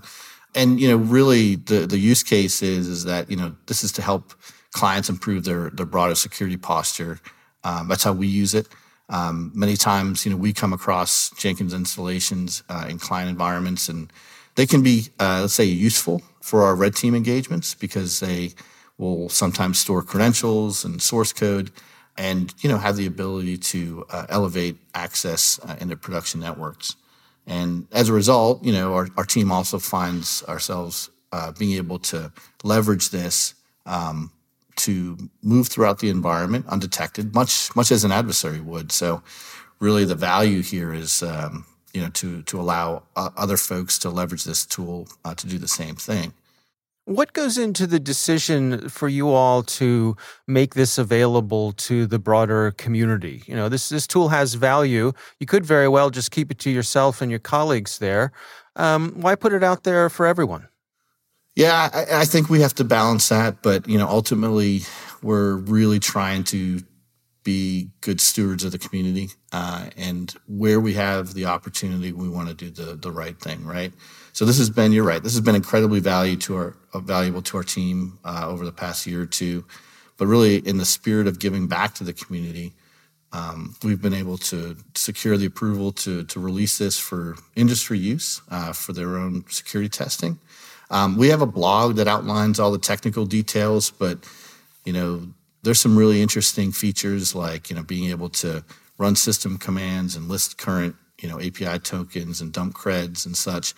And 0.55 0.81
you 0.81 0.89
know, 0.89 0.97
really 0.97 1.57
the 1.57 1.87
the 1.87 1.99
use 1.99 2.23
case 2.23 2.63
is 2.63 2.89
is 2.89 3.05
that, 3.05 3.31
you 3.31 3.37
know, 3.37 3.55
this 3.67 3.85
is 3.85 3.93
to 3.93 4.03
help 4.03 4.35
clients 4.73 5.09
improve 5.09 5.45
their 5.45 5.71
their 5.71 5.87
broader 5.87 6.15
security 6.15 6.57
posture. 6.57 7.21
Um, 7.63 7.89
that's 7.89 8.03
how 8.03 8.13
we 8.13 8.27
use 8.27 8.55
it. 8.55 8.67
Um, 9.09 9.53
many 9.55 9.77
times, 9.77 10.25
you 10.25 10.31
know, 10.33 10.39
we 10.39 10.53
come 10.53 10.73
across 10.73 11.31
Jenkins 11.37 11.75
installations 11.75 12.63
uh, 12.69 12.87
in 12.89 12.99
client 12.99 13.29
environments, 13.29 13.89
and 13.89 14.11
they 14.55 14.67
can 14.67 14.83
be, 14.83 15.09
uh, 15.21 15.41
let's 15.43 15.53
say, 15.53 15.65
useful 15.65 16.23
for 16.41 16.63
our 16.63 16.75
red 16.75 16.97
team 16.97 17.15
engagements 17.15 17.75
because 17.75 18.21
they 18.21 18.53
will 18.99 19.29
sometimes 19.29 19.79
store 19.79 20.03
credentials 20.03 20.85
and 20.85 21.03
source 21.03 21.33
code, 21.33 21.71
and 22.17 22.55
you 22.61 22.69
know, 22.71 22.79
have 22.79 22.97
the 22.97 23.07
ability 23.07 23.59
to 23.59 24.07
uh, 24.11 24.27
elevate 24.31 24.77
access 24.95 25.61
uh, 25.65 25.77
into 25.81 25.97
production 25.97 26.41
networks. 26.41 26.97
And 27.47 27.87
as 27.93 28.09
a 28.09 28.13
result, 28.13 28.65
you 28.65 28.73
know, 28.73 28.95
our, 28.95 29.09
our 29.17 29.25
team 29.25 29.51
also 29.51 29.79
finds 29.79 30.43
ourselves 30.45 31.11
uh, 31.33 31.53
being 31.53 31.77
able 31.77 31.99
to 31.99 32.33
leverage 32.63 33.11
this 33.11 33.55
um, 33.87 34.31
to 34.77 35.17
move 35.43 35.69
throughout 35.69 35.99
the 35.99 36.09
environment 36.09 36.67
undetected, 36.69 37.35
much 37.35 37.75
much 37.75 37.91
as 37.91 38.05
an 38.05 38.13
adversary 38.13 38.61
would. 38.61 38.93
So, 38.93 39.23
really, 39.81 40.05
the 40.05 40.15
value 40.15 40.63
here 40.63 40.93
is 40.93 41.23
um, 41.23 41.67
you 41.93 42.01
know 42.01 42.11
to 42.11 42.43
to 42.43 42.61
allow 42.61 43.03
uh, 43.17 43.31
other 43.37 43.57
folks 43.57 43.99
to 44.01 44.11
leverage 44.11 44.45
this 44.45 44.65
tool 44.65 45.09
uh, 45.25 45.35
to 45.35 45.47
do 45.47 45.59
the 45.59 45.69
same 45.69 45.97
thing. 45.97 46.33
What 47.05 47.33
goes 47.33 47.59
into 47.59 47.87
the 47.87 47.99
decision 47.99 48.89
for 48.89 49.09
you 49.09 49.29
all 49.31 49.65
to 49.65 50.17
make 50.47 50.75
this 50.75 50.99
available 50.99 51.73
to 51.73 52.07
the 52.07 52.21
broader 52.21 52.71
community? 52.73 53.43
You 53.47 53.57
know, 53.57 53.69
this 53.69 53.89
this 53.89 54.07
tool 54.07 54.29
has 54.29 54.55
value. 54.55 55.13
You 55.41 55.47
could 55.47 55.67
very 55.67 55.89
well 55.89 56.11
just 56.11 56.31
keep 56.31 56.51
it 56.53 56.59
to 56.61 56.71
yourself 56.71 57.21
and 57.21 57.31
your 57.31 57.41
colleagues 57.41 57.99
there. 57.99 58.31
Um, 58.77 59.21
why 59.21 59.35
put 59.35 59.53
it 59.53 59.65
out 59.65 59.83
there 59.83 60.09
for 60.09 60.27
everyone? 60.27 60.69
Yeah, 61.57 61.91
I, 61.93 62.21
I 62.21 62.25
think 62.25 62.49
we 62.49 62.61
have 62.61 62.75
to 62.77 62.85
balance 62.85 63.29
that, 63.29 63.63
but 63.63 63.89
you 63.89 63.99
know, 63.99 64.09
ultimately, 64.09 64.83
we're 65.23 65.57
really 65.57 65.99
trying 65.99 66.45
to 66.45 66.81
be 67.45 67.91
good 68.01 68.21
stewards 68.21 68.65
of 68.65 68.73
the 68.73 68.79
community, 68.79 69.31
uh, 69.53 69.87
and 69.97 70.35
where 70.47 70.81
we 70.81 70.95
have 70.95 71.35
the 71.35 71.47
opportunity, 71.47 72.13
we 72.13 72.29
want 72.29 72.49
to 72.49 72.55
do 72.55 72.71
the 72.71 72.95
the 72.95 73.11
right 73.11 73.39
thing, 73.39 73.65
right? 73.65 73.93
So 74.33 74.45
this 74.45 74.59
has 74.59 74.71
been, 74.71 74.93
you're 74.93 75.05
right, 75.05 75.23
this 75.23 75.35
has 75.35 75.43
been 75.43 75.55
incredibly 75.55 76.01
value 76.01 76.37
to 76.37 76.57
our 76.57 76.77
uh, 76.95 77.01
valuable 77.01 77.43
to 77.43 77.57
our 77.59 77.63
team 77.63 78.19
uh, 78.25 78.47
over 78.49 78.65
the 78.65 78.73
past 78.73 79.07
year 79.07 79.23
or 79.23 79.27
two, 79.27 79.65
but 80.17 80.27
really 80.27 80.57
in 80.57 80.79
the 80.79 80.85
spirit 80.85 81.27
of 81.27 81.39
giving 81.39 81.67
back 81.67 81.95
to 81.97 82.05
the 82.05 82.13
community. 82.13 82.73
Um, 83.35 83.75
we've 83.83 84.03
been 84.03 84.13
able 84.13 84.37
to 84.39 84.77
secure 84.95 85.39
the 85.39 85.47
approval 85.47 85.91
to, 85.93 86.23
to 86.25 86.39
release 86.39 86.77
this 86.77 86.99
for 86.99 87.37
industry 87.57 87.99
use 87.99 88.43
uh, 88.51 88.75
for 88.75 88.93
their 88.93 89.17
own 89.17 89.45
security 89.49 89.89
testing. 89.89 90.39
Um, 90.91 91.17
we 91.17 91.29
have 91.29 91.41
a 91.41 91.47
blog 91.47 91.97
that 91.97 92.07
outlines 92.07 92.61
all 92.61 92.71
the 92.71 92.79
technical 92.79 93.25
details, 93.25 93.91
but 93.91 94.19
you 94.85 94.93
know, 94.93 95.29
there's 95.63 95.81
some 95.81 95.97
really 95.97 96.21
interesting 96.21 96.73
features 96.73 97.35
like 97.35 97.71
you 97.71 97.77
know 97.77 97.83
being 97.83 98.11
able 98.11 98.29
to 98.29 98.65
run 98.99 99.17
system 99.17 99.59
commands 99.59 100.17
and 100.17 100.29
list 100.29 100.59
current 100.59 100.95
you 101.21 101.29
know 101.29 101.41
API 101.41 101.79
tokens 101.79 102.41
and 102.41 102.53
dump 102.53 102.75
creds 102.75 103.25
and 103.25 103.37
such. 103.37 103.75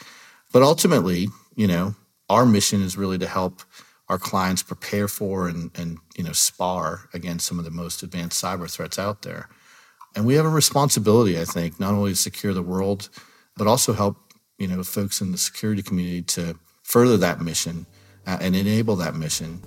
But 0.53 0.63
ultimately, 0.63 1.29
you 1.57 1.67
know, 1.67 1.95
our 2.29 2.47
mission 2.47 2.83
is 2.83 2.97
really 2.97 3.19
to 3.19 3.27
help 3.27 3.63
our 4.09 4.19
clients 4.19 4.63
prepare 4.63 5.09
for 5.09 5.49
and, 5.49 5.71
and 5.77 5.99
you 6.17 6.25
know 6.25 6.33
spar 6.33 7.09
against 7.13 7.47
some 7.47 7.59
of 7.59 7.65
the 7.65 7.71
most 7.71 8.03
advanced 8.03 8.43
cyber 8.43 8.71
threats 8.71 8.99
out 8.99 9.23
there. 9.23 9.49
And 10.17 10.25
we 10.25 10.35
have 10.35 10.47
a 10.47 10.51
responsibility, 10.51 11.41
I 11.41 11.45
think, 11.45 11.81
not 11.81 11.93
only 11.93 12.13
to 12.13 12.17
secure 12.17 12.55
the 12.55 12.63
world, 12.63 13.09
but 13.57 13.67
also 13.67 13.93
help 13.93 14.17
you 14.59 14.69
know 14.69 14.83
folks 14.83 15.21
in 15.21 15.33
the 15.33 15.39
security 15.39 15.83
community 15.83 16.23
to 16.23 16.59
further 16.83 17.17
that 17.19 17.41
mission 17.41 17.87
uh, 18.27 18.39
and 18.41 18.57
enable 18.57 18.97
that 18.97 19.15
mission. 19.15 19.61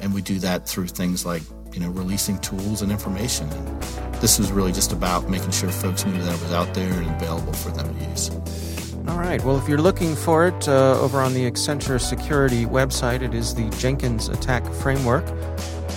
And 0.00 0.14
we 0.14 0.22
do 0.22 0.38
that 0.40 0.66
through 0.66 0.88
things 0.88 1.26
like 1.26 1.42
you 1.72 1.80
know 1.80 1.90
releasing 1.90 2.38
tools 2.38 2.82
and 2.82 2.90
information. 2.90 3.48
And 3.50 3.82
this 4.14 4.38
was 4.38 4.50
really 4.52 4.72
just 4.72 4.92
about 4.92 5.28
making 5.28 5.50
sure 5.50 5.70
folks 5.70 6.04
knew 6.04 6.12
that 6.12 6.34
it 6.34 6.42
was 6.42 6.52
out 6.52 6.72
there 6.74 6.92
and 6.92 7.10
available 7.10 7.52
for 7.52 7.70
them 7.70 7.94
to 7.94 8.04
use. 8.10 8.30
All 9.08 9.18
right. 9.18 9.42
Well, 9.44 9.58
if 9.58 9.68
you're 9.68 9.80
looking 9.80 10.14
for 10.14 10.46
it 10.46 10.68
uh, 10.68 11.00
over 11.00 11.20
on 11.20 11.34
the 11.34 11.50
Accenture 11.50 12.00
Security 12.00 12.64
website, 12.64 13.22
it 13.22 13.34
is 13.34 13.54
the 13.54 13.68
Jenkins 13.70 14.28
Attack 14.28 14.64
Framework. 14.74 15.24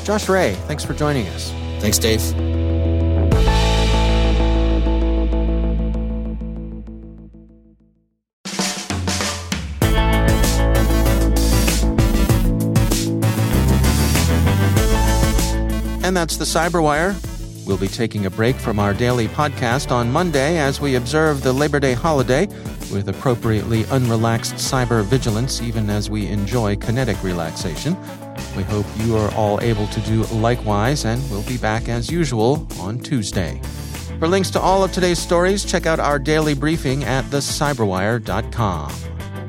Josh 0.04 0.28
Ray, 0.28 0.56
thanks 0.68 0.84
for 0.84 0.94
joining 0.94 1.28
us. 1.28 1.52
Thanks, 1.80 2.00
Dave. 2.00 2.63
And 16.14 16.18
that's 16.20 16.38
the 16.38 16.46
Cyberwire. 16.46 17.16
We'll 17.66 17.80
be 17.80 17.88
taking 17.88 18.28
a 18.28 18.30
break 18.30 18.56
from 18.58 18.78
our 18.78 18.94
daily 18.94 19.28
podcast 19.28 19.90
on 19.90 20.12
Monday 20.12 20.60
as 20.60 20.80
we 20.80 20.94
observe 20.94 21.42
the 21.42 21.52
Labor 21.52 21.80
Day 21.80 21.94
holiday 21.94 22.46
with 22.94 23.10
appropriately 23.10 23.86
unrelaxed 23.86 24.60
cyber 24.60 25.04
vigilance, 25.04 25.60
even 25.60 25.90
as 25.90 26.12
we 26.12 26.28
enjoy 26.28 26.76
kinetic 26.76 27.24
relaxation. 27.24 27.98
We 28.56 28.62
hope 28.62 28.86
you 28.98 29.18
are 29.18 29.34
all 29.34 29.60
able 29.62 29.88
to 29.88 30.00
do 30.02 30.22
likewise, 30.26 31.04
and 31.06 31.20
we'll 31.32 31.42
be 31.48 31.58
back 31.58 31.90
as 31.90 32.12
usual 32.12 32.68
on 32.80 33.00
Tuesday. 33.00 33.60
For 34.20 34.28
links 34.28 34.52
to 34.52 34.60
all 34.60 34.84
of 34.84 34.92
today's 34.92 35.18
stories, 35.18 35.66
check 35.66 35.88
out 35.88 36.00
our 36.00 36.20
daily 36.20 36.54
briefing 36.54 37.06
at 37.06 37.26
thecyberwire.com. 37.26 38.94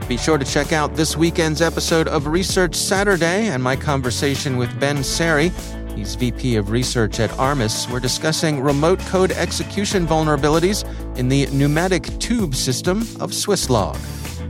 Be 0.08 0.16
sure 0.16 0.38
to 0.38 0.46
check 0.46 0.72
out 0.72 0.96
this 0.96 1.14
weekend's 1.14 1.60
episode 1.60 2.08
of 2.08 2.26
Research 2.26 2.74
Saturday 2.74 3.48
and 3.48 3.62
my 3.62 3.76
conversation 3.76 4.56
with 4.56 4.80
Ben 4.80 5.04
Seri 5.04 5.52
He's 5.94 6.16
VP 6.16 6.56
of 6.56 6.70
Research 6.70 7.20
at 7.20 7.32
Armis. 7.38 7.88
We're 7.88 8.00
discussing 8.00 8.60
remote 8.60 8.98
code 9.00 9.30
execution 9.30 10.06
vulnerabilities 10.06 10.84
in 11.16 11.28
the 11.28 11.46
pneumatic 11.46 12.18
tube 12.18 12.54
system 12.54 13.02
of 13.20 13.30
Swisslog. 13.30 13.96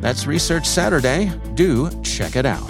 That's 0.01 0.27
Research 0.27 0.67
Saturday. 0.67 1.31
Do 1.55 1.91
check 2.03 2.37
it 2.37 2.47
out. 2.47 2.67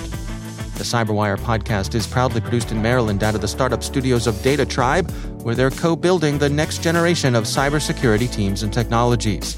The 0.76 0.82
Cyberwire 0.82 1.38
podcast 1.38 1.94
is 1.94 2.04
proudly 2.04 2.40
produced 2.40 2.72
in 2.72 2.82
Maryland 2.82 3.22
out 3.22 3.36
of 3.36 3.40
the 3.40 3.48
startup 3.48 3.84
studios 3.84 4.26
of 4.26 4.42
Data 4.42 4.66
Tribe, 4.66 5.08
where 5.42 5.54
they're 5.54 5.70
co 5.70 5.94
building 5.94 6.38
the 6.38 6.48
next 6.48 6.82
generation 6.82 7.36
of 7.36 7.44
cybersecurity 7.44 8.30
teams 8.32 8.64
and 8.64 8.72
technologies. 8.72 9.56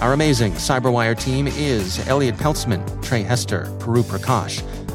Our 0.00 0.14
amazing 0.14 0.52
Cyberwire 0.52 1.18
team 1.18 1.46
is 1.48 2.06
Elliot 2.08 2.36
Peltzman, 2.36 3.02
Trey 3.02 3.22
Hester, 3.22 3.66
Puru 3.78 4.02
Prakash, 4.02 4.62